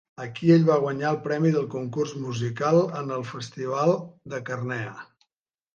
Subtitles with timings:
[0.23, 3.95] Aquí ell va guanyar el premi del concurs musical en el festival
[4.35, 4.99] de Carnea.